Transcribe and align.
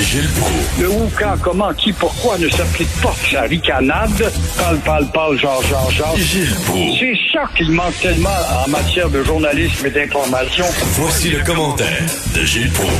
Gilles 0.00 0.28
Proulx. 0.38 0.80
Le 0.80 0.88
où, 0.88 1.10
quand, 1.18 1.34
comment, 1.42 1.72
qui, 1.72 1.92
pourquoi 1.92 2.38
ne 2.38 2.48
s'applique 2.48 2.92
pas 3.02 3.12
sa 3.12 3.42
ricanade? 3.42 4.10
Parle, 4.58 4.78
parle, 4.84 5.06
parle, 5.12 5.38
genre, 5.38 5.62
genre, 5.62 5.90
genre. 5.90 6.16
Gilles 6.16 6.54
Proulx. 6.66 6.98
C'est 7.00 7.18
ça 7.32 7.44
qu'il 7.56 7.70
manque 7.70 7.98
tellement 8.00 8.28
en 8.64 8.70
matière 8.70 9.08
de 9.08 9.22
journalisme 9.22 9.86
et 9.86 9.90
d'information. 9.90 10.64
Voici 10.98 11.30
le 11.30 11.44
commentaire 11.44 12.02
de 12.34 12.44
Gilles 12.44 12.72
Proulx. 12.72 12.92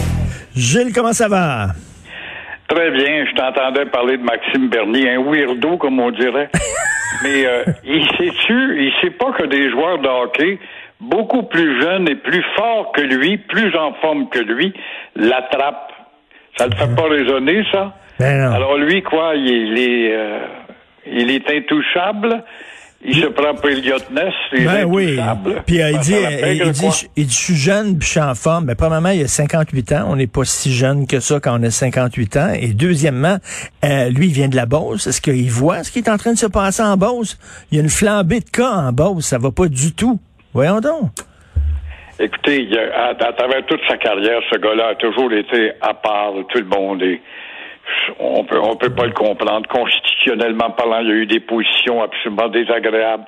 Gilles, 0.56 0.92
comment 0.94 1.12
ça 1.12 1.28
va? 1.28 1.68
Très 2.68 2.90
bien, 2.90 3.24
je 3.26 3.34
t'entendais 3.36 3.86
parler 3.86 4.16
de 4.16 4.22
Maxime 4.22 4.68
Bernier, 4.68 5.10
un 5.10 5.22
weirdo, 5.22 5.76
comme 5.76 6.00
on 6.00 6.10
dirait. 6.10 6.50
Mais 7.22 7.46
euh, 7.46 7.64
il 7.84 8.04
sait-tu, 8.18 8.84
il 8.84 8.92
sait 9.00 9.10
pas 9.10 9.32
que 9.32 9.46
des 9.46 9.70
joueurs 9.70 9.98
de 9.98 10.08
hockey, 10.08 10.58
beaucoup 11.00 11.44
plus 11.44 11.80
jeunes 11.80 12.08
et 12.08 12.16
plus 12.16 12.44
forts 12.56 12.92
que 12.92 13.02
lui, 13.02 13.38
plus 13.38 13.74
en 13.76 13.94
forme 13.94 14.28
que 14.28 14.40
lui, 14.40 14.74
l'attrapent. 15.14 15.92
Ça 16.58 16.66
le 16.66 16.74
fait 16.76 16.94
pas 16.94 17.08
raisonner, 17.08 17.62
ça? 17.72 17.94
Ben 18.18 18.38
non. 18.38 18.52
Alors 18.54 18.76
lui, 18.76 19.02
quoi, 19.02 19.34
il 19.36 19.78
est, 19.78 20.14
euh, 20.16 20.38
il 21.06 21.30
est 21.30 21.44
intouchable. 21.50 22.42
Il 23.04 23.14
se 23.14 23.26
prend 23.26 23.54
pour 23.54 23.68
Elliot 23.68 23.96
Ness. 24.10 24.32
il 24.54 24.62
est 24.62 24.64
Ben 24.64 24.84
oui. 24.86 25.18
Puis 25.66 25.82
euh, 25.82 25.90
il, 25.90 25.98
dit, 25.98 26.14
euh, 26.14 26.52
il, 26.64 26.70
dit, 26.72 26.86
je- 26.90 27.06
il 27.14 27.26
dit, 27.26 27.32
je 27.34 27.38
suis 27.38 27.54
jeune, 27.54 27.98
puis 27.98 28.06
je 28.06 28.12
suis 28.12 28.20
en 28.20 28.34
forme. 28.34 28.64
Mais 28.64 28.74
premièrement, 28.74 29.10
il 29.10 29.22
a 29.22 29.28
58 29.28 29.92
ans. 29.92 30.06
On 30.08 30.16
n'est 30.16 30.26
pas 30.26 30.44
si 30.44 30.72
jeune 30.74 31.06
que 31.06 31.20
ça 31.20 31.38
quand 31.38 31.60
on 31.60 31.62
a 31.62 31.70
58 31.70 32.36
ans. 32.38 32.52
Et 32.58 32.68
deuxièmement, 32.68 33.36
euh, 33.84 34.08
lui, 34.08 34.28
il 34.28 34.32
vient 34.32 34.48
de 34.48 34.56
la 34.56 34.64
Beauce. 34.64 35.06
Est-ce 35.06 35.20
qu'il 35.20 35.50
voit 35.50 35.84
ce 35.84 35.92
qui 35.92 35.98
est 35.98 36.08
en 36.08 36.16
train 36.16 36.32
de 36.32 36.38
se 36.38 36.46
passer 36.46 36.82
en 36.82 36.96
Beauce? 36.96 37.38
Il 37.70 37.76
y 37.76 37.80
a 37.80 37.84
une 37.84 37.90
flambée 37.90 38.40
de 38.40 38.48
cas 38.50 38.70
en 38.70 38.92
Beauce. 38.92 39.26
Ça 39.26 39.36
va 39.38 39.50
pas 39.52 39.68
du 39.68 39.92
tout. 39.92 40.18
Voyons 40.54 40.80
donc. 40.80 41.10
Écoutez, 42.18 42.62
il 42.62 42.78
a- 42.78 43.06
à, 43.06 43.08
à 43.10 43.32
travers 43.32 43.64
toute 43.66 43.80
sa 43.88 43.96
carrière, 43.98 44.40
ce 44.52 44.58
gars-là 44.58 44.88
a 44.88 44.94
toujours 44.94 45.32
été 45.32 45.72
à 45.82 45.92
part 45.94 46.32
de 46.32 46.42
tout 46.44 46.58
le 46.58 46.64
monde 46.64 47.02
et 47.02 47.20
on 48.18 48.42
peut, 48.44 48.58
on 48.60 48.76
peut 48.76 48.90
pas 48.94 49.04
le 49.06 49.12
comprendre. 49.12 49.66
Constitutionnellement 49.68 50.70
parlant, 50.70 51.00
il 51.00 51.08
y 51.08 51.12
a 51.12 51.14
eu 51.14 51.26
des 51.26 51.40
positions 51.40 52.02
absolument 52.02 52.48
désagréables 52.48 53.24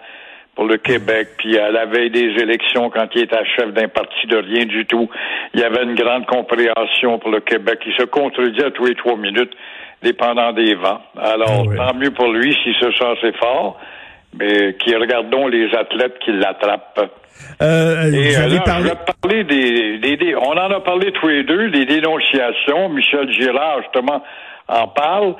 pour 0.54 0.64
le 0.64 0.78
Québec. 0.78 1.28
Puis 1.38 1.58
à 1.58 1.70
la 1.70 1.84
veille 1.84 2.10
des 2.10 2.32
élections, 2.42 2.88
quand 2.90 3.06
il 3.14 3.22
était 3.24 3.44
chef 3.56 3.72
d'un 3.74 3.88
parti 3.88 4.26
de 4.26 4.36
rien 4.38 4.64
du 4.64 4.86
tout, 4.86 5.08
il 5.54 5.60
y 5.60 5.64
avait 5.64 5.84
une 5.84 5.94
grande 5.94 6.26
compréhension 6.26 7.18
pour 7.18 7.30
le 7.30 7.40
Québec. 7.40 7.80
Il 7.86 7.94
se 7.94 8.04
contredit 8.04 8.62
à 8.64 8.70
tous 8.70 8.86
les 8.86 8.94
trois 8.94 9.16
minutes, 9.16 9.52
dépendant 10.02 10.52
des 10.52 10.74
vents. 10.74 11.00
Alors, 11.16 11.62
Ah 11.64 11.68
oui. 11.68 11.76
tant 11.76 11.94
mieux 11.94 12.10
pour 12.10 12.28
lui 12.32 12.56
s'il 12.64 12.74
se 12.74 12.90
sent 12.92 13.06
assez 13.18 13.32
fort, 13.32 13.78
mais 14.34 14.74
qui 14.74 14.94
regardons 14.94 15.46
les 15.48 15.72
athlètes 15.74 16.18
qui 16.24 16.32
l'attrapent. 16.32 17.10
Euh, 17.62 18.04
Et 18.12 18.30
vous 18.30 18.40
euh, 18.40 18.44
avez 18.44 18.56
là, 18.56 18.94
parlé... 19.22 19.44
des- 19.44 19.98
des- 19.98 20.34
On 20.36 20.50
en 20.50 20.70
a 20.70 20.80
parlé 20.80 21.12
tous 21.12 21.28
les 21.28 21.44
deux, 21.44 21.70
des 21.70 21.84
dénonciations. 21.86 22.88
Michel 22.88 23.30
Girard, 23.32 23.82
justement, 23.82 24.22
en 24.68 24.88
parle. 24.88 25.34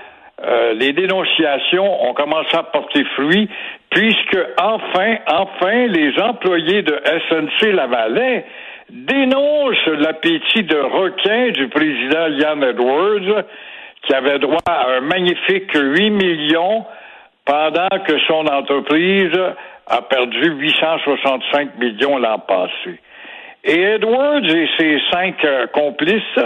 Euh, 0.47 0.72
les 0.75 0.92
dénonciations 0.92 2.08
ont 2.08 2.14
commencé 2.14 2.56
à 2.56 2.62
porter 2.62 3.05
fruit, 3.17 3.48
puisque 3.90 4.39
enfin, 4.61 5.17
enfin, 5.27 5.86
les 5.89 6.17
employés 6.20 6.83
de 6.83 6.95
SNC 7.29 7.73
Lavalin 7.73 8.42
dénoncent 8.91 9.86
l'appétit 9.98 10.62
de 10.62 10.77
requin 10.79 11.51
du 11.51 11.68
président 11.68 12.29
Ian 12.29 12.62
Edwards, 12.62 13.45
qui 14.07 14.14
avait 14.14 14.39
droit 14.39 14.58
à 14.68 14.92
un 14.96 15.01
magnifique 15.01 15.73
8 15.74 16.11
millions 16.11 16.85
pendant 17.48 18.05
que 18.05 18.19
son 18.27 18.47
entreprise 18.47 19.33
a 19.86 20.03
perdu 20.03 20.51
865 20.51 21.79
millions 21.79 22.19
l'an 22.19 22.39
passé. 22.41 23.01
Et 23.64 23.81
Edwards 23.81 24.45
et 24.45 24.69
ses 24.79 25.01
cinq 25.11 25.42
euh, 25.45 25.67
complices 25.69 26.39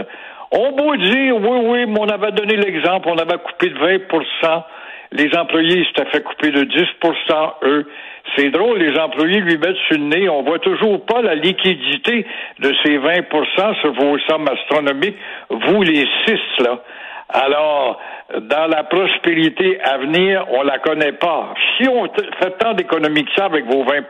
ont 0.52 0.70
beau 0.72 0.94
dire, 0.96 1.36
oui, 1.36 1.58
oui, 1.64 1.86
mais 1.86 1.98
on 1.98 2.08
avait 2.08 2.30
donné 2.30 2.56
l'exemple, 2.56 3.08
on 3.08 3.18
avait 3.18 3.38
coupé 3.38 3.70
de 3.70 3.78
20% 3.78 4.62
les 5.12 5.30
employés 5.36 5.84
s'étaient 5.84 6.10
fait 6.10 6.22
couper 6.22 6.50
de 6.50 6.64
10% 6.64 7.52
eux. 7.64 7.86
C'est 8.36 8.50
drôle, 8.50 8.78
les 8.78 8.98
employés 8.98 9.40
lui 9.40 9.58
mettent 9.58 9.76
sur 9.88 9.98
le 9.98 10.04
nez. 10.04 10.28
On 10.28 10.42
voit 10.42 10.58
toujours 10.58 11.04
pas 11.04 11.20
la 11.20 11.34
liquidité 11.34 12.26
de 12.60 12.72
ces 12.82 12.98
20% 12.98 13.80
sur 13.80 13.92
vos 13.92 14.18
sommes 14.20 14.48
astronomiques. 14.48 15.16
Vous, 15.50 15.82
les 15.82 16.06
six, 16.26 16.40
là. 16.60 16.82
Alors, 17.32 18.00
dans 18.40 18.66
la 18.66 18.84
prospérité 18.84 19.80
à 19.82 19.98
venir, 19.98 20.46
on 20.50 20.62
la 20.62 20.78
connaît 20.78 21.12
pas. 21.12 21.54
Si 21.76 21.88
on 21.88 22.04
fait 22.04 22.58
tant 22.58 22.74
d'économies 22.74 23.24
que 23.24 23.32
ça 23.36 23.46
avec 23.46 23.66
vos 23.66 23.84
20% 23.84 24.02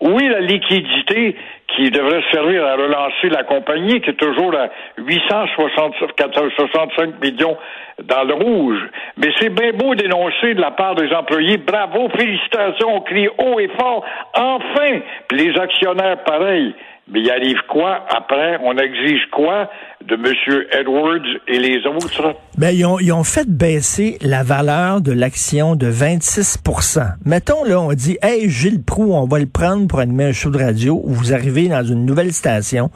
oui, 0.00 0.28
la 0.28 0.40
liquidité 0.40 1.36
qui 1.68 1.90
devrait 1.90 2.22
servir 2.30 2.66
à 2.66 2.74
relancer 2.74 3.30
la 3.30 3.44
compagnie, 3.44 4.02
qui 4.02 4.10
est 4.10 4.20
toujours 4.20 4.54
à 4.54 4.68
865 4.98 7.22
millions 7.22 7.56
dans 8.02 8.24
le 8.24 8.34
rouge. 8.34 8.82
Mais 9.16 9.28
c'est 9.40 9.48
bien 9.48 9.72
beau 9.72 9.94
dénoncer 9.94 10.52
de 10.54 10.60
la 10.60 10.72
part 10.72 10.94
des 10.94 11.10
employés. 11.12 11.56
Bravo, 11.56 12.10
félicitations, 12.10 12.96
on 12.96 13.00
crie 13.00 13.28
haut 13.28 13.58
et 13.58 13.70
fort. 13.78 14.04
Enfin! 14.34 15.00
Puis 15.28 15.38
les 15.38 15.58
actionnaires, 15.58 16.22
pareil. 16.24 16.74
Mais 17.10 17.20
il 17.20 17.30
arrive 17.30 17.58
quoi 17.68 18.02
après? 18.08 18.58
On 18.62 18.78
exige 18.78 19.28
quoi 19.30 19.70
de 20.06 20.14
M. 20.14 20.64
Edwards 20.72 21.38
et 21.46 21.58
les 21.58 21.86
autres? 21.86 22.34
Ben, 22.56 22.70
ils 22.70 22.86
ont, 22.86 22.98
ils 22.98 23.12
ont 23.12 23.24
fait 23.24 23.46
baisser 23.46 24.16
la 24.22 24.42
valeur 24.42 25.02
de 25.02 25.12
l'action 25.12 25.76
de 25.76 25.90
26% 25.90 27.16
Mettons, 27.26 27.62
là, 27.64 27.80
on 27.80 27.92
dit, 27.92 28.16
hey, 28.22 28.48
Gilles 28.48 28.82
Proux, 28.82 29.12
on 29.12 29.26
va 29.26 29.38
le 29.38 29.46
prendre 29.46 29.86
pour 29.86 29.98
animer 29.98 30.24
un 30.24 30.32
show 30.32 30.50
de 30.50 30.58
radio. 30.58 31.02
Vous 31.04 31.34
arrivez 31.34 31.68
dans 31.68 31.84
une 31.84 32.06
nouvelle 32.06 32.32
station, 32.32 32.90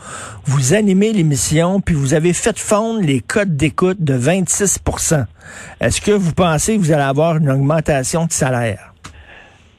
vous 0.45 0.73
animez 0.73 1.13
l'émission, 1.13 1.81
puis 1.81 1.95
vous 1.95 2.15
avez 2.15 2.33
fait 2.33 2.59
fondre 2.59 3.01
les 3.03 3.21
codes 3.21 3.57
d'écoute 3.57 4.03
de 4.03 4.15
26% 4.19 5.27
Est-ce 5.81 6.01
que 6.01 6.13
vous 6.13 6.33
pensez 6.33 6.77
que 6.77 6.81
vous 6.81 6.93
allez 6.93 7.03
avoir 7.03 7.37
une 7.37 7.51
augmentation 7.51 8.25
de 8.25 8.33
salaire? 8.33 8.95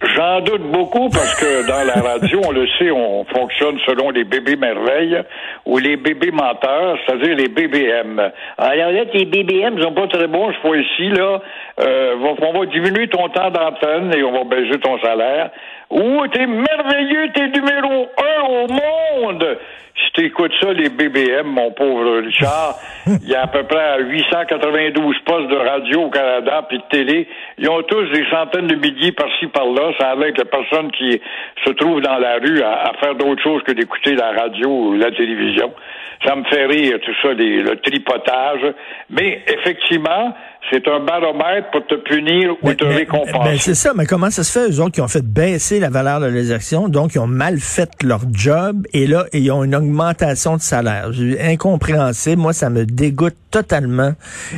J'en 0.19 0.41
doute 0.41 0.63
beaucoup 0.63 1.07
parce 1.07 1.33
que 1.39 1.65
dans 1.65 1.87
la 1.87 2.01
radio, 2.01 2.41
on 2.45 2.51
le 2.51 2.67
sait, 2.77 2.91
on 2.91 3.23
fonctionne 3.23 3.79
selon 3.85 4.09
les 4.09 4.25
bébés 4.25 4.57
merveilles 4.57 5.17
ou 5.65 5.77
les 5.77 5.95
bébés 5.95 6.31
menteurs, 6.31 6.97
c'est-à-dire 7.05 7.37
les 7.37 7.47
BBM. 7.47 8.19
Alors 8.57 8.91
là, 8.91 9.05
tes 9.05 9.23
BBM 9.23 9.81
sont 9.81 9.93
pas 9.93 10.07
très 10.07 10.27
bons 10.27 10.51
ce 10.51 10.57
fois-ci, 10.59 11.07
là. 11.11 11.39
Euh, 11.79 12.15
on 12.41 12.59
va 12.59 12.65
diminuer 12.65 13.07
ton 13.07 13.29
temps 13.29 13.49
d'antenne 13.49 14.13
et 14.13 14.21
on 14.21 14.33
va 14.33 14.43
baisser 14.43 14.77
ton 14.79 14.99
salaire. 14.99 15.51
Ou 15.89 16.27
t'es 16.27 16.45
merveilleux, 16.45 17.29
t'es 17.33 17.47
numéro 17.47 18.09
un 18.17 18.43
au 18.43 18.67
monde. 18.67 19.57
Si 20.05 20.11
t'écoutes 20.13 20.53
ça, 20.61 20.71
les 20.71 20.89
BBM, 20.89 21.47
mon 21.47 21.71
pauvre 21.71 22.21
Richard, 22.21 22.75
il 23.07 23.27
y 23.27 23.35
a 23.35 23.43
à 23.43 23.47
peu 23.47 23.63
près 23.63 24.01
892 24.01 25.15
postes 25.25 25.49
de 25.49 25.57
radio 25.57 26.03
au 26.03 26.09
Canada 26.09 26.65
puis 26.69 26.77
de 26.77 26.83
télé. 26.89 27.27
Ils 27.57 27.69
ont 27.69 27.81
tous 27.83 28.05
des 28.11 28.23
centaines 28.29 28.67
de 28.67 28.75
milliers 28.75 29.11
par-ci 29.11 29.47
par-là. 29.47 29.91
Ça 29.99 30.08
a 30.11 30.15
l'air 30.15 30.33
que 30.33 30.43
personne 30.43 30.91
qui 30.91 31.19
se 31.65 31.71
trouve 31.71 32.01
dans 32.01 32.17
la 32.17 32.35
rue 32.37 32.61
à, 32.61 32.89
à 32.89 32.93
faire 33.01 33.15
d'autres 33.15 33.41
choses 33.43 33.61
que 33.63 33.71
d'écouter 33.71 34.15
la 34.15 34.31
radio 34.31 34.67
ou 34.69 34.93
la 34.97 35.11
télévision. 35.11 35.71
Ça 36.25 36.35
me 36.35 36.43
fait 36.45 36.65
rire, 36.65 36.97
tout 37.05 37.13
ça, 37.21 37.33
les- 37.33 37.61
le 37.61 37.77
tripotage. 37.79 38.59
Mais 39.09 39.41
effectivement, 39.47 40.35
c'est 40.69 40.85
un 40.89 40.99
baromètre 40.99 41.69
pour 41.71 41.87
te 41.87 41.95
punir 41.95 42.55
ou 42.61 42.73
te 42.73 42.83
récompenser. 42.83 43.39
ben, 43.45 43.57
c'est 43.57 43.73
ça, 43.73 43.93
mais 43.95 44.05
comment 44.05 44.29
ça 44.29 44.43
se 44.43 44.51
fait, 44.59 44.69
eux 44.69 44.81
autres, 44.81 44.91
qui 44.95 45.01
ont 45.01 45.07
fait 45.07 45.23
baisser 45.25 45.79
la 45.79 45.89
valeur 45.89 46.19
de 46.19 46.25
les 46.27 46.51
actions, 46.51 46.89
donc 46.89 47.15
ils 47.15 47.19
ont 47.19 47.27
mal 47.27 47.57
fait 47.59 47.89
leur 48.03 48.19
job, 48.33 48.85
et 48.93 49.07
là, 49.07 49.23
ils 49.31 49.49
ont 49.51 49.63
une 49.63 49.75
augmentation 49.75 50.57
de 50.57 50.61
salaire. 50.61 51.09
Incompréhensible. 51.41 52.41
Moi, 52.41 52.51
ça 52.53 52.69
me 52.69 52.85
dégoûte 52.85 53.35
totalement. 53.51 54.11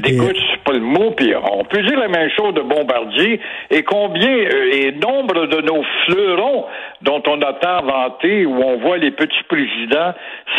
Et- 0.08 0.18
c'est 0.64 0.72
pas 0.72 0.78
le 0.78 0.84
mot, 0.86 1.12
puis 1.12 1.34
on 1.36 1.64
peut 1.64 1.82
dire 1.82 1.98
la 2.00 2.08
même 2.08 2.30
chose 2.38 2.54
de 2.54 2.62
Bombardier. 2.62 3.40
Et 3.70 3.84
combien 3.84 4.30
euh, 4.30 4.72
et 4.74 4.92
nombre 4.94 5.48
de 5.48 5.62
nos 5.62 5.84
fleurons 6.06 6.66
dont 7.02 7.22
on 7.28 7.42
a 7.42 7.54
tant 7.54 7.84
vanté, 7.84 8.46
où 8.46 8.54
on 8.62 8.78
voit 8.80 8.98
les 8.98 9.12
petits 9.12 9.44
présidents 9.50 10.14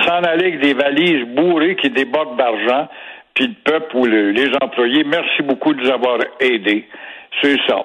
s'en 0.04 0.22
aller 0.22 0.46
avec 0.46 0.60
des 0.60 0.75
valises 0.75 1.26
bourrées 1.34 1.76
qui 1.76 1.90
débordent 1.90 2.37
d'argent, 2.37 2.88
puis 3.34 3.46
le 3.46 3.54
peuple 3.64 3.96
ou 3.96 4.04
le- 4.06 4.31
les 4.32 4.50
employés, 4.60 5.04
merci 5.04 5.43
beaucoup 5.43 5.72
de 5.72 5.81
nous 5.82 5.90
avoir 5.90 6.19
aidés. 6.40 6.87
C'est 7.40 7.56
ça. 7.69 7.84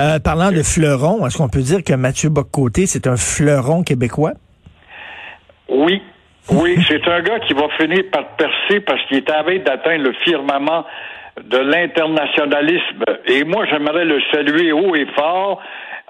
Euh, 0.00 0.18
parlant 0.20 0.52
de 0.52 0.62
fleurons, 0.62 1.26
est-ce 1.26 1.38
qu'on 1.38 1.48
peut 1.48 1.60
dire 1.62 1.82
que 1.82 1.94
Mathieu 1.94 2.28
Boccoté, 2.30 2.86
c'est 2.86 3.06
un 3.08 3.16
fleuron 3.16 3.82
québécois? 3.82 4.32
Oui. 5.68 6.00
Oui, 6.50 6.76
c'est 6.88 7.06
un 7.08 7.20
gars 7.20 7.40
qui 7.40 7.52
va 7.54 7.68
finir 7.78 8.04
par 8.12 8.28
percer 8.36 8.80
parce 8.80 9.02
qu'il 9.06 9.18
est 9.18 9.30
à 9.30 9.42
d'atteindre 9.42 10.04
le 10.04 10.12
firmament 10.24 10.84
de 11.44 11.58
l'internationalisme. 11.58 13.04
Et 13.26 13.44
moi, 13.44 13.64
j'aimerais 13.70 14.04
le 14.04 14.20
saluer 14.32 14.72
haut 14.72 14.94
et 14.94 15.06
fort 15.16 15.60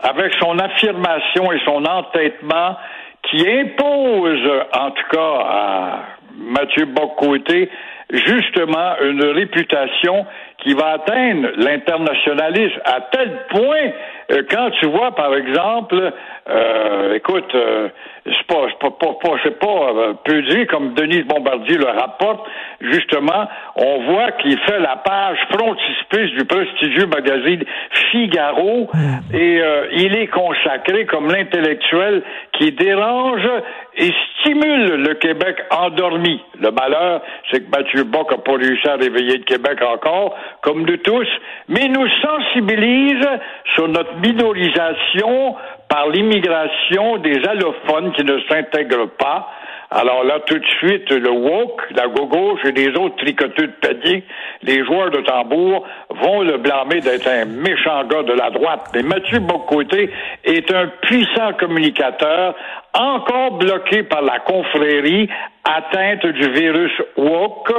avec 0.03 0.33
son 0.41 0.59
affirmation 0.59 1.53
et 1.53 1.61
son 1.65 1.85
entêtement 1.85 2.77
qui 3.23 3.47
impose, 3.49 4.51
en 4.73 4.91
tout 4.91 5.09
cas 5.11 5.39
à 5.41 5.99
Mathieu 6.37 6.87
Bocoté, 6.87 7.69
justement 8.11 8.95
une 9.03 9.25
réputation 9.25 10.27
qui 10.63 10.73
va 10.75 10.93
atteindre 10.93 11.49
l'internationalisme 11.57 12.81
à 12.85 13.01
tel 13.13 13.47
point 13.51 13.91
quand 14.29 14.71
tu 14.79 14.87
vois, 14.87 15.15
par 15.15 15.35
exemple, 15.35 16.13
euh, 16.51 17.15
écoute, 17.15 17.55
euh, 17.55 17.89
c'est 18.25 18.47
pas, 18.47 18.67
pas, 18.79 18.91
pas, 18.91 19.37
c'est 19.43 19.59
pas 19.59 19.91
euh, 19.95 20.13
peu 20.25 20.43
comme 20.67 20.95
Denise 20.95 21.27
Bombardier 21.27 21.77
le 21.77 21.87
rapporte. 21.87 22.47
Justement, 22.81 23.49
on 23.77 24.05
voit 24.11 24.33
qu'il 24.33 24.59
fait 24.61 24.81
la 24.81 24.97
page 24.97 25.39
frontispice 25.51 26.31
du 26.39 26.45
prestigieux 26.45 27.07
magazine 27.07 27.65
Figaro 28.11 28.91
et 29.33 29.61
il 29.93 30.17
est 30.17 30.29
consacré 30.29 31.07
comme 31.07 31.31
l'intellectuel 31.31 32.23
qui 32.53 32.73
dérange 32.73 33.49
et 33.97 34.13
stimule 34.41 35.03
le 35.03 35.15
Québec 35.15 35.57
endormi. 35.71 36.41
Le 36.61 36.71
malheur, 36.71 37.21
c'est 37.51 37.65
que 37.65 37.77
Mathieu 37.77 38.05
Bock 38.05 38.31
n'a 38.31 38.39
pas 38.39 38.53
réussi 38.53 38.89
à 38.89 38.97
réveiller 38.97 39.39
le 39.39 39.45
Québec 39.45 39.83
encore, 39.83 40.37
comme 40.63 40.87
nous 40.87 40.97
tous, 40.99 41.29
mais 41.69 41.89
nous 41.89 42.09
sensibilise 42.23 43.27
sur 43.75 43.89
notre 43.89 44.15
minorisation 44.23 45.57
par 45.89 46.09
l'immigration 46.09 47.19
des 47.19 47.41
allophones 47.49 48.13
qui 48.13 48.25
ne 48.25 48.39
s'intègrent 48.49 49.09
pas. 49.19 49.49
Alors 49.91 50.23
là, 50.23 50.41
tout 50.41 50.59
de 50.59 50.67
suite, 50.79 51.11
le 51.11 51.31
woke, 51.31 51.81
la 51.93 52.09
gauche 52.09 52.61
et 52.65 52.73
les 52.73 52.89
autres 52.89 53.17
tricoteux 53.17 53.69
de 53.69 53.73
panier, 53.81 54.23
les 54.63 54.85
joueurs 54.85 55.11
de 55.11 55.21
tambour, 55.23 55.87
vont 56.11 56.43
le 56.43 56.59
blâmer 56.59 57.01
d'être 57.01 57.27
un 57.27 57.47
méchant 57.47 58.05
gars 58.05 58.23
de 58.23 58.35
la 58.35 58.51
droite. 58.51 58.91
Mais 58.95 59.03
Mathieu 59.03 59.39
Bocoté 59.39 60.11
est 60.45 60.71
un 60.75 60.89
puissant 61.01 61.55
communicateur, 61.59 62.55
encore 62.93 63.53
bloqué 63.53 64.03
par 64.03 64.21
la 64.21 64.41
confrérie, 64.41 65.31
atteinte 65.65 66.27
du 66.27 66.51
virus 66.51 66.93
woke. 67.17 67.73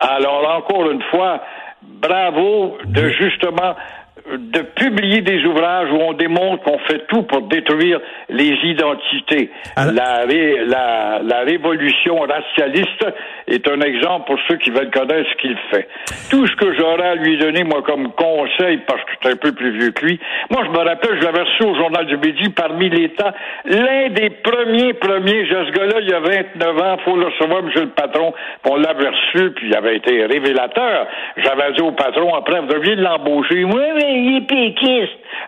Alors, 0.00 0.56
encore 0.56 0.90
une 0.90 1.02
fois, 1.10 1.42
bravo 1.82 2.78
de 2.86 3.08
justement 3.10 3.74
de 4.28 4.60
publier 4.60 5.20
des 5.20 5.44
ouvrages 5.44 5.90
où 5.90 5.96
on 5.96 6.12
démontre 6.12 6.62
qu'on 6.62 6.78
fait 6.80 7.06
tout 7.08 7.22
pour 7.22 7.42
détruire 7.42 8.00
les 8.28 8.54
identités. 8.64 9.50
La, 9.76 10.24
la, 10.24 11.20
la, 11.22 11.40
révolution 11.40 12.20
racialiste 12.20 13.06
est 13.48 13.66
un 13.68 13.80
exemple 13.80 14.26
pour 14.26 14.38
ceux 14.48 14.56
qui 14.56 14.70
veulent 14.70 14.90
connaître 14.90 15.28
ce 15.30 15.36
qu'il 15.36 15.56
fait. 15.70 15.88
Tout 16.30 16.46
ce 16.46 16.54
que 16.56 16.72
j'aurais 16.74 17.08
à 17.08 17.14
lui 17.14 17.38
donner, 17.38 17.64
moi, 17.64 17.82
comme 17.82 18.12
conseil, 18.12 18.78
parce 18.86 19.02
que 19.04 19.10
c'est 19.22 19.32
un 19.32 19.36
peu 19.36 19.52
plus 19.52 19.78
vieux 19.78 19.90
que 19.90 20.06
lui, 20.06 20.20
moi, 20.50 20.62
je 20.64 20.70
me 20.70 20.78
rappelle, 20.78 21.18
je 21.20 21.24
l'avais 21.24 21.42
reçu 21.42 21.64
au 21.64 21.74
Journal 21.74 22.06
du 22.06 22.16
Midi 22.16 22.50
parmi 22.50 22.88
les 22.90 23.10
temps, 23.10 23.32
l'un 23.64 24.08
des 24.10 24.30
premiers 24.30 24.94
premiers, 24.94 25.46
j'ai 25.46 25.66
ce 25.66 25.72
gars-là, 25.72 26.00
il 26.00 26.08
y 26.08 26.14
a 26.14 26.20
29 26.20 26.78
ans, 26.80 26.96
faut 27.04 27.16
le 27.16 27.26
recevoir, 27.26 27.62
monsieur 27.62 27.82
le 27.82 27.90
patron, 27.90 28.32
puis 28.62 28.72
on 28.72 28.76
l'avait 28.76 29.08
reçu, 29.08 29.50
puis 29.52 29.68
il 29.68 29.74
avait 29.74 29.96
été 29.96 30.24
révélateur. 30.26 31.06
J'avais 31.36 31.72
dit 31.72 31.82
au 31.82 31.92
patron, 31.92 32.34
après, 32.34 32.60
vous 32.60 32.66
deviez 32.66 32.96
l'embaucher. 32.96 33.64
Oui, 33.64 34.00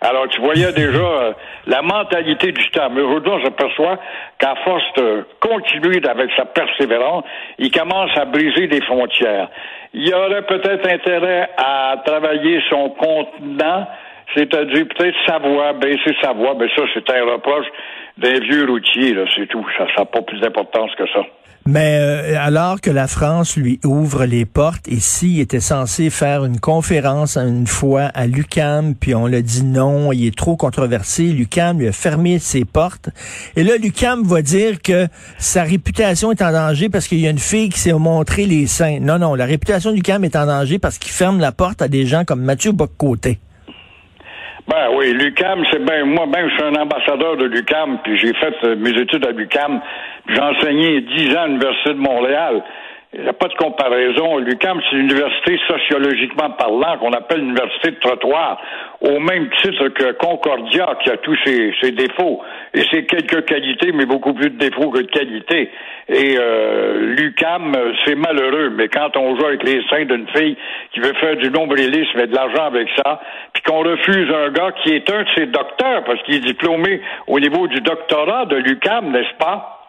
Alors, 0.00 0.28
tu 0.28 0.40
voyais 0.40 0.72
déjà 0.72 0.98
euh, 0.98 1.32
la 1.66 1.82
mentalité 1.82 2.52
du 2.52 2.68
temps. 2.70 2.90
Mais 2.90 3.02
aujourd'hui, 3.02 3.32
on 3.32 3.44
s'aperçoit 3.44 3.98
qu'à 4.38 4.54
force 4.64 4.84
de 4.96 5.26
continuer 5.40 6.00
avec 6.08 6.30
sa 6.36 6.44
persévérance, 6.44 7.24
il 7.58 7.70
commence 7.70 8.10
à 8.16 8.24
briser 8.24 8.66
des 8.66 8.80
frontières. 8.82 9.48
Il 9.94 10.14
aurait 10.14 10.42
peut-être 10.42 10.88
intérêt 10.88 11.48
à 11.56 11.96
travailler 12.04 12.60
son 12.70 12.90
contenant, 12.90 13.86
c'est-à-dire 14.34 14.86
peut-être 14.88 15.16
sa 15.26 15.38
voix, 15.38 15.72
baisser 15.74 16.16
sa 16.22 16.32
voix, 16.32 16.54
mais 16.58 16.68
ça, 16.74 16.82
c'est 16.94 17.08
un 17.10 17.24
reproche 17.24 17.66
d'un 18.18 18.38
vieux 18.40 18.66
routier, 18.66 19.14
là, 19.14 19.24
c'est 19.34 19.46
tout. 19.46 19.66
Ça 19.76 19.86
n'a 19.98 20.04
pas 20.04 20.22
plus 20.22 20.40
d'importance 20.40 20.94
que 20.96 21.06
ça. 21.08 21.22
Mais 21.64 21.98
euh, 22.00 22.36
alors 22.40 22.80
que 22.80 22.90
la 22.90 23.06
France 23.06 23.56
lui 23.56 23.78
ouvre 23.84 24.24
les 24.24 24.44
portes, 24.44 24.88
ici, 24.88 25.34
il 25.34 25.40
était 25.40 25.60
censé 25.60 26.10
faire 26.10 26.44
une 26.44 26.58
conférence 26.58 27.36
une 27.36 27.68
fois 27.68 28.10
à 28.14 28.26
Lucam, 28.26 28.96
puis 28.96 29.14
on 29.14 29.26
l'a 29.26 29.42
dit 29.42 29.62
non, 29.62 30.10
il 30.12 30.26
est 30.26 30.36
trop 30.36 30.56
controversé. 30.56 31.24
Lucam 31.24 31.78
lui 31.78 31.86
a 31.86 31.92
fermé 31.92 32.40
ses 32.40 32.64
portes. 32.64 33.10
Et 33.54 33.62
là, 33.62 33.76
Lucam 33.76 34.24
va 34.24 34.42
dire 34.42 34.82
que 34.82 35.06
sa 35.38 35.62
réputation 35.62 36.32
est 36.32 36.42
en 36.42 36.50
danger 36.50 36.88
parce 36.88 37.06
qu'il 37.06 37.20
y 37.20 37.28
a 37.28 37.30
une 37.30 37.38
fille 37.38 37.68
qui 37.68 37.78
s'est 37.78 37.92
montré 37.92 38.46
les 38.46 38.66
seins. 38.66 38.98
Non, 39.00 39.20
non, 39.20 39.36
la 39.36 39.46
réputation 39.46 39.90
de 39.90 39.96
Lucam 39.96 40.24
est 40.24 40.34
en 40.34 40.46
danger 40.46 40.80
parce 40.80 40.98
qu'il 40.98 41.12
ferme 41.12 41.38
la 41.38 41.52
porte 41.52 41.80
à 41.80 41.86
des 41.86 42.06
gens 42.06 42.24
comme 42.24 42.42
Mathieu 42.42 42.72
Boccoté. 42.72 43.38
Ben 44.68 44.90
oui, 44.94 45.12
l'UCAM, 45.12 45.64
c'est 45.72 45.84
bien. 45.84 46.04
Moi, 46.04 46.26
même, 46.26 46.48
je 46.48 46.54
suis 46.54 46.64
un 46.64 46.80
ambassadeur 46.80 47.36
de 47.36 47.46
l'UCAM, 47.46 47.98
puis 48.04 48.16
j'ai 48.16 48.32
fait 48.34 48.54
euh, 48.64 48.76
mes 48.76 48.90
études 48.90 49.26
à 49.26 49.32
l'UCAM. 49.32 49.80
J'ai 50.28 50.40
enseigné 50.40 51.00
dix 51.00 51.34
ans 51.36 51.42
à 51.42 51.46
l'Université 51.48 51.90
de 51.90 51.98
Montréal. 51.98 52.62
Il 53.14 53.20
n'y 53.20 53.28
a 53.28 53.34
pas 53.34 53.48
de 53.48 53.54
comparaison. 53.54 54.38
L'UCAM, 54.38 54.80
c'est 54.88 54.96
une 54.96 55.02
université 55.02 55.60
sociologiquement 55.68 56.48
parlant 56.52 56.96
qu'on 56.96 57.12
appelle 57.12 57.40
l'université 57.40 57.90
de 57.90 57.96
trottoir, 57.96 58.58
au 59.02 59.20
même 59.20 59.50
titre 59.60 59.88
que 59.88 60.12
Concordia, 60.12 60.96
qui 61.04 61.10
a 61.10 61.18
tous 61.18 61.36
ses, 61.44 61.74
ses 61.82 61.92
défauts 61.92 62.40
et 62.72 62.80
ses 62.90 63.04
quelques 63.04 63.44
qualités, 63.44 63.92
mais 63.92 64.06
beaucoup 64.06 64.32
plus 64.32 64.48
de 64.48 64.56
défauts 64.56 64.88
que 64.90 65.00
de 65.00 65.08
qualités. 65.08 65.70
Et 66.08 66.36
euh, 66.38 67.14
l'UCAM, 67.14 67.76
c'est 68.06 68.14
malheureux, 68.14 68.70
mais 68.70 68.88
quand 68.88 69.14
on 69.18 69.36
joue 69.36 69.44
avec 69.44 69.62
les 69.62 69.82
seins 69.90 70.06
d'une 70.06 70.28
fille 70.28 70.56
qui 70.94 71.00
veut 71.00 71.12
faire 71.20 71.36
du 71.36 71.50
nombrilisme 71.50 72.18
et 72.18 72.26
de 72.28 72.34
l'argent 72.34 72.64
avec 72.64 72.88
ça, 72.96 73.20
puis 73.52 73.62
qu'on 73.62 73.80
refuse 73.80 74.32
un 74.32 74.48
gars 74.52 74.72
qui 74.82 74.94
est 74.94 75.10
un 75.10 75.22
de 75.22 75.28
ses 75.36 75.46
docteurs, 75.46 76.04
parce 76.04 76.22
qu'il 76.22 76.36
est 76.36 76.46
diplômé 76.46 77.02
au 77.26 77.38
niveau 77.38 77.68
du 77.68 77.80
doctorat 77.82 78.46
de 78.46 78.56
l'UCAM, 78.56 79.10
n'est-ce 79.10 79.36
pas? 79.36 79.81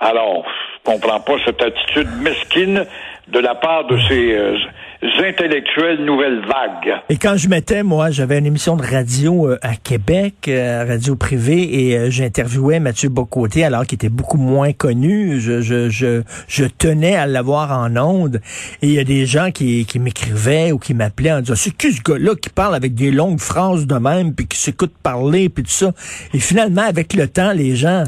Alors, 0.00 0.44
je 0.46 0.92
comprends 0.92 1.20
pas 1.20 1.34
cette 1.44 1.62
attitude 1.62 2.08
mesquine 2.20 2.86
de 3.28 3.38
la 3.38 3.54
part 3.54 3.84
de 3.86 3.98
ces 4.08 4.32
euh, 4.32 4.58
intellectuels 5.04 6.04
nouvelles 6.04 6.40
vagues. 6.40 6.94
Et 7.08 7.16
quand 7.16 7.36
je 7.36 7.48
mettais, 7.48 7.82
moi, 7.82 8.10
j'avais 8.10 8.38
une 8.38 8.46
émission 8.46 8.76
de 8.76 8.82
radio 8.82 9.48
euh, 9.48 9.58
à 9.62 9.76
Québec, 9.76 10.34
euh, 10.48 10.84
radio 10.86 11.16
privée, 11.16 11.90
et 11.90 12.10
j'interviewais 12.10 12.80
Mathieu 12.80 13.08
Bocoté, 13.08 13.64
alors 13.64 13.86
qu'il 13.86 13.96
était 13.96 14.08
beaucoup 14.08 14.38
moins 14.38 14.72
connu. 14.72 15.40
Je, 15.40 15.60
je, 15.60 15.88
je, 15.90 16.22
je 16.48 16.64
tenais 16.64 17.16
à 17.16 17.26
l'avoir 17.26 17.78
en 17.78 17.96
onde. 17.96 18.40
Et 18.82 18.88
il 18.88 18.92
y 18.94 18.98
a 18.98 19.04
des 19.04 19.26
gens 19.26 19.50
qui, 19.50 19.84
qui 19.86 19.98
m'écrivaient 19.98 20.72
ou 20.72 20.78
qui 20.78 20.94
m'appelaient 20.94 21.32
en 21.32 21.40
disant, 21.40 21.54
c'est 21.56 21.76
qui 21.76 21.92
ce 21.92 22.02
gars-là 22.02 22.34
qui 22.34 22.50
parle 22.50 22.74
avec 22.74 22.94
des 22.94 23.10
longues 23.10 23.40
phrases 23.40 23.86
de 23.86 23.94
même, 23.96 24.34
puis 24.34 24.46
qui 24.46 24.58
s'écoute 24.58 24.92
parler, 25.02 25.48
puis 25.48 25.64
tout 25.64 25.70
ça? 25.70 25.92
Et 26.32 26.38
finalement, 26.38 26.82
avec 26.82 27.14
le 27.14 27.28
temps, 27.28 27.52
les 27.52 27.76
gens, 27.76 28.04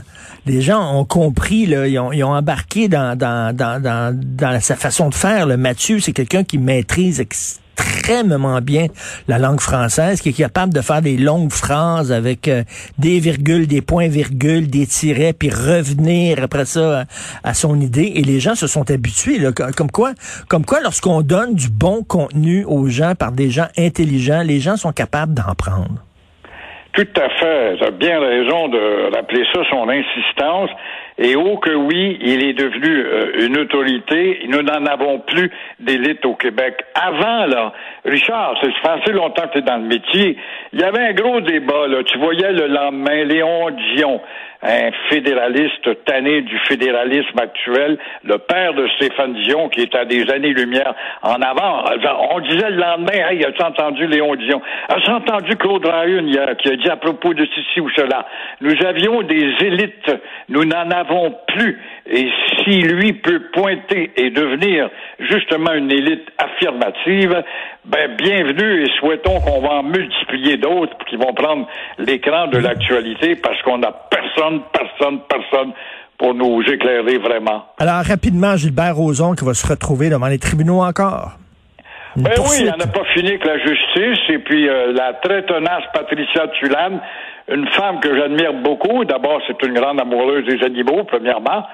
les 0.46 0.60
gens 0.60 0.98
ont 0.98 1.04
compris, 1.04 1.66
là, 1.66 1.86
ils, 1.86 1.98
ont, 1.98 2.12
ils 2.12 2.24
ont 2.24 2.34
embarqué 2.34 2.88
dans, 2.88 3.16
dans, 3.16 3.54
dans, 3.54 3.82
dans, 3.82 4.60
sa 4.60 4.76
façon 4.76 5.08
de 5.08 5.14
faire. 5.14 5.46
Le 5.46 5.56
Mathieu, 5.56 6.00
c'est 6.00 6.12
quelqu'un 6.12 6.44
qui 6.44 6.58
maîtrise 6.86 7.20
extrêmement 7.20 8.60
bien 8.60 8.86
la 9.28 9.38
langue 9.38 9.60
française, 9.60 10.20
qui 10.20 10.28
est 10.30 10.38
capable 10.38 10.72
de 10.72 10.80
faire 10.80 11.02
des 11.02 11.16
longues 11.16 11.50
phrases 11.50 12.12
avec 12.12 12.48
euh, 12.48 12.62
des 12.98 13.18
virgules, 13.18 13.66
des 13.66 13.82
points-virgules, 13.82 14.68
des 14.68 14.86
tirets, 14.86 15.32
puis 15.32 15.50
revenir 15.50 16.42
après 16.42 16.64
ça 16.64 17.04
à, 17.42 17.54
son 17.54 17.80
idée. 17.80 18.12
Et 18.14 18.22
les 18.22 18.40
gens 18.40 18.54
se 18.54 18.66
sont 18.66 18.88
habitués. 18.90 19.38
Là, 19.38 19.50
comme 19.52 19.90
quoi, 19.90 20.12
comme 20.48 20.64
quoi, 20.64 20.80
lorsqu'on 20.80 21.22
donne 21.22 21.54
du 21.54 21.68
bon 21.68 22.04
contenu 22.04 22.64
aux 22.64 22.86
gens 22.86 23.14
par 23.18 23.32
des 23.32 23.50
gens 23.50 23.66
intelligents, 23.76 24.42
les 24.44 24.60
gens 24.60 24.76
sont 24.76 24.92
capables 24.92 25.34
d'en 25.34 25.54
prendre. 25.56 26.02
Tout 26.92 27.08
à 27.16 27.28
fait. 27.28 27.76
Tu 27.76 27.84
as 27.84 27.90
bien 27.90 28.18
raison 28.18 28.68
de 28.68 29.14
rappeler 29.14 29.44
ça, 29.52 29.60
son 29.68 29.88
insistance. 29.88 30.70
Et 31.18 31.34
oh 31.34 31.56
que 31.56 31.70
oui, 31.70 32.18
il 32.20 32.44
est 32.44 32.52
devenu 32.52 32.88
euh, 32.88 33.46
une 33.46 33.58
autorité. 33.58 34.40
Nous 34.48 34.60
n'en 34.60 34.84
avons 34.84 35.20
plus 35.20 35.50
d'élite 35.80 36.24
au 36.26 36.34
Québec. 36.34 36.74
Avant, 36.94 37.46
là, 37.46 37.72
Richard, 38.04 38.54
c'est 38.60 38.88
assez 38.88 39.12
longtemps 39.12 39.48
que 39.48 39.52
tu 39.52 39.58
es 39.58 39.62
dans 39.62 39.78
le 39.78 39.88
métier. 39.88 40.36
Il 40.74 40.80
y 40.80 40.84
avait 40.84 41.08
un 41.08 41.12
gros 41.14 41.40
débat, 41.40 41.86
là. 41.86 42.02
Tu 42.04 42.18
voyais 42.18 42.52
le 42.52 42.66
lendemain 42.66 43.24
Léon 43.24 43.70
Dion, 43.94 44.20
un 44.62 44.90
fédéraliste 45.08 46.04
tanné 46.04 46.42
du 46.42 46.58
fédéralisme 46.68 47.38
actuel, 47.38 47.98
le 48.24 48.36
père 48.36 48.74
de 48.74 48.86
Stéphane 48.96 49.34
Dion, 49.42 49.70
qui 49.70 49.82
est 49.82 49.94
à 49.94 50.04
des 50.04 50.30
années-lumière 50.30 50.94
en 51.22 51.40
avant. 51.40 51.84
On 52.30 52.40
disait 52.40 52.70
le 52.70 52.76
lendemain, 52.76 53.30
hey, 53.30 53.42
as-tu 53.42 53.62
entendu 53.62 54.06
Léon 54.06 54.34
Dion? 54.34 54.60
As-tu 54.90 55.10
entendu 55.10 55.56
Claude 55.56 55.86
qui 56.58 56.68
a 56.68 56.76
dit 56.76 56.90
à 56.90 56.96
propos 56.96 57.32
de 57.32 57.46
ceci 57.54 57.80
ou 57.80 57.88
cela? 57.90 58.26
Nous 58.60 58.74
avions 58.84 59.22
des 59.22 59.54
élites. 59.60 60.12
Nous 60.48 60.64
n'en 60.64 60.90
avons 60.90 61.05
plus. 61.48 61.78
Et 62.06 62.28
si 62.64 62.82
lui 62.82 63.12
peut 63.14 63.42
pointer 63.52 64.12
et 64.16 64.30
devenir 64.30 64.88
justement 65.18 65.72
une 65.72 65.90
élite 65.90 66.28
affirmative, 66.38 67.42
ben 67.84 68.16
bienvenue 68.16 68.84
et 68.84 68.90
souhaitons 68.98 69.40
qu'on 69.40 69.60
va 69.60 69.74
en 69.74 69.82
multiplier 69.82 70.56
d'autres 70.56 70.96
qui 71.08 71.16
vont 71.16 71.34
prendre 71.34 71.66
l'écran 71.98 72.48
de 72.48 72.58
l'actualité 72.58 73.36
parce 73.36 73.60
qu'on 73.62 73.78
n'a 73.78 73.92
personne, 74.10 74.60
personne, 74.72 75.20
personne 75.28 75.72
pour 76.18 76.34
nous 76.34 76.62
éclairer 76.62 77.18
vraiment. 77.18 77.64
Alors, 77.78 78.02
rapidement, 78.04 78.56
Gilbert 78.56 78.96
Rozon 78.96 79.34
qui 79.34 79.44
va 79.44 79.54
se 79.54 79.66
retrouver 79.66 80.10
devant 80.10 80.28
les 80.28 80.38
tribunaux 80.38 80.82
encore. 80.82 81.38
Ben 82.16 82.32
oui, 82.38 82.56
il 82.60 82.66
n'en 82.66 82.80
a 82.80 82.86
pas 82.86 83.04
fini 83.12 83.28
avec 83.28 83.44
la 83.44 83.58
justice. 83.58 84.18
Et 84.30 84.38
puis, 84.38 84.68
euh, 84.68 84.92
la 84.92 85.12
très 85.14 85.42
tenace 85.42 85.84
Patricia 85.92 86.48
Tulane, 86.58 87.00
une 87.48 87.66
femme 87.68 88.00
que 88.00 88.16
j'admire 88.16 88.54
beaucoup. 88.54 89.04
D'abord, 89.04 89.40
c'est 89.46 89.62
une 89.66 89.74
grande 89.74 90.00
amoureuse 90.00 90.46
des 90.46 90.64
animaux, 90.64 91.04
premièrement. 91.04 91.66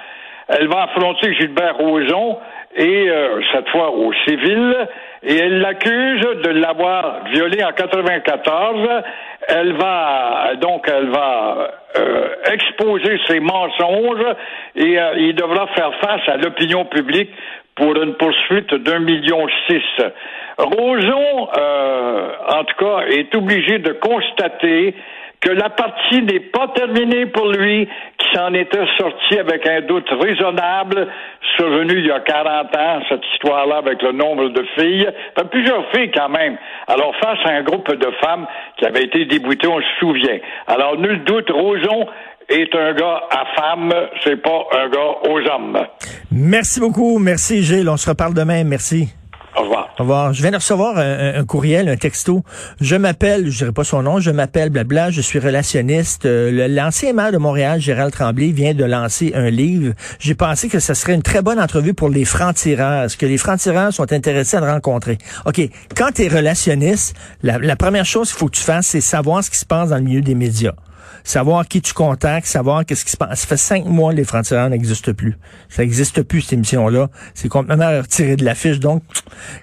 Elle 0.48 0.66
va 0.66 0.82
affronter 0.82 1.32
Gilbert 1.34 1.76
Rozon 1.76 2.38
et 2.74 3.08
euh, 3.08 3.40
cette 3.52 3.68
fois 3.68 3.90
au 3.90 4.12
civil, 4.26 4.88
et 5.22 5.36
elle 5.36 5.60
l'accuse 5.60 6.26
de 6.42 6.50
l'avoir 6.50 7.24
violé 7.32 7.62
en 7.62 7.72
94. 7.72 8.88
Elle 9.48 9.72
va 9.74 10.52
donc 10.60 10.86
elle 10.88 11.10
va 11.10 11.70
euh, 11.96 12.28
exposer 12.50 13.18
ses 13.28 13.40
mensonges 13.40 14.24
et 14.76 14.98
euh, 14.98 15.14
il 15.18 15.34
devra 15.34 15.66
faire 15.68 15.92
face 16.00 16.26
à 16.28 16.36
l'opinion 16.36 16.84
publique 16.86 17.30
pour 17.74 17.96
une 18.02 18.14
poursuite 18.14 18.74
d'un 18.74 19.00
million 19.00 19.46
six. 19.68 19.82
Roson, 20.58 21.48
en 22.48 22.64
tout 22.64 22.84
cas, 22.84 23.06
est 23.08 23.34
obligé 23.34 23.78
de 23.78 23.92
constater 23.92 24.94
que 25.42 25.50
la 25.50 25.70
partie 25.70 26.22
n'est 26.22 26.40
pas 26.40 26.68
terminée 26.68 27.26
pour 27.26 27.48
lui, 27.48 27.88
qui 28.16 28.26
s'en 28.32 28.54
était 28.54 28.86
sorti 28.96 29.38
avec 29.40 29.68
un 29.68 29.80
doute 29.80 30.08
raisonnable, 30.08 31.08
survenu 31.56 31.98
il 31.98 32.06
y 32.06 32.12
a 32.12 32.20
40 32.20 32.76
ans, 32.76 33.02
cette 33.08 33.24
histoire-là 33.34 33.78
avec 33.78 34.00
le 34.02 34.12
nombre 34.12 34.50
de 34.50 34.64
filles, 34.78 35.08
enfin, 35.36 35.48
plusieurs 35.48 35.90
filles 35.90 36.12
quand 36.12 36.28
même. 36.28 36.56
Alors 36.86 37.12
face 37.16 37.40
à 37.44 37.56
un 37.56 37.62
groupe 37.62 37.92
de 37.92 38.10
femmes 38.22 38.46
qui 38.76 38.86
avait 38.86 39.02
été 39.02 39.24
débouté, 39.24 39.66
on 39.66 39.80
se 39.80 39.86
souvient. 39.98 40.38
Alors 40.68 40.96
nul 40.96 41.24
doute, 41.24 41.50
Roson 41.50 42.06
est 42.48 42.74
un 42.74 42.94
gars 42.94 43.20
à 43.30 43.44
femmes, 43.56 43.94
c'est 44.24 44.40
pas 44.42 44.66
un 44.72 44.88
gars 44.88 45.30
aux 45.30 45.38
hommes. 45.38 45.78
Merci 46.30 46.80
beaucoup, 46.80 47.18
merci 47.18 47.62
Gilles, 47.62 47.88
on 47.88 47.96
se 47.96 48.08
reparle 48.08 48.34
demain, 48.34 48.64
merci. 48.64 49.08
Au 49.54 49.62
revoir. 49.62 49.90
Au 49.98 50.02
revoir. 50.02 50.32
Je 50.32 50.40
viens 50.40 50.50
de 50.50 50.56
recevoir 50.56 50.96
un, 50.96 51.44
courriel, 51.44 51.88
un 51.88 51.96
texto. 51.96 52.42
Je 52.80 52.96
m'appelle, 52.96 53.50
je 53.50 53.58
dirais 53.58 53.72
pas 53.72 53.84
son 53.84 54.02
nom, 54.02 54.18
je 54.18 54.30
m'appelle 54.30 54.70
blabla, 54.70 55.10
je 55.10 55.20
suis 55.20 55.38
relationniste. 55.38 56.24
Euh, 56.24 56.68
l'ancien 56.68 57.12
maire 57.12 57.32
de 57.32 57.36
Montréal, 57.36 57.80
Gérald 57.80 58.12
Tremblay, 58.12 58.52
vient 58.52 58.72
de 58.72 58.84
lancer 58.84 59.32
un 59.34 59.50
livre. 59.50 59.92
J'ai 60.18 60.34
pensé 60.34 60.68
que 60.68 60.78
ce 60.78 60.94
serait 60.94 61.14
une 61.14 61.22
très 61.22 61.42
bonne 61.42 61.60
entrevue 61.60 61.92
pour 61.92 62.08
les 62.08 62.24
francs-tireurs, 62.24 63.08
que 63.18 63.26
les 63.26 63.36
francs-tireurs 63.36 63.92
sont 63.92 64.10
intéressés 64.12 64.56
à 64.56 64.60
le 64.60 64.70
rencontrer. 64.70 65.18
OK, 65.44 65.60
quand 65.94 66.12
tu 66.14 66.22
es 66.22 66.28
relationniste, 66.28 67.14
la, 67.42 67.58
la 67.58 67.76
première 67.76 68.06
chose 68.06 68.30
qu'il 68.30 68.38
faut 68.38 68.46
que 68.46 68.56
tu 68.56 68.62
fasses, 68.62 68.86
c'est 68.86 69.02
savoir 69.02 69.44
ce 69.44 69.50
qui 69.50 69.58
se 69.58 69.66
passe 69.66 69.90
dans 69.90 69.96
le 69.96 70.02
milieu 70.02 70.22
des 70.22 70.34
médias 70.34 70.72
savoir 71.24 71.66
qui 71.66 71.80
tu 71.80 71.92
contactes, 71.94 72.46
savoir 72.46 72.84
qu'est-ce 72.84 73.04
qui 73.04 73.12
se 73.12 73.16
passe. 73.16 73.40
Ça 73.40 73.46
fait 73.46 73.56
cinq 73.56 73.86
mois 73.86 74.12
les 74.12 74.24
frontières 74.24 74.68
n'existent 74.70 75.12
plus. 75.12 75.36
Ça 75.68 75.82
n'existe 75.82 76.22
plus, 76.22 76.42
cette 76.42 76.54
émission-là. 76.54 77.08
C'est 77.34 77.48
complètement 77.48 77.88
retiré 77.98 78.36
de 78.36 78.44
l'affiche. 78.44 78.80
Donc, 78.80 79.02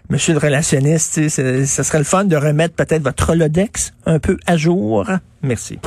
monsieur 0.10 0.34
le 0.34 0.40
relationniste, 0.40 1.30
ça 1.30 1.84
serait 1.84 2.00
le 2.00 2.04
fun 2.04 2.26
de 2.26 2.36
remettre 2.36 2.76
peut-être 2.76 3.04
votre 3.04 3.28
Rolodex 3.28 3.94
un 4.06 4.20
peu 4.20 4.38
à 4.46 4.58
jour. 4.58 5.06
Merci. 5.42 5.80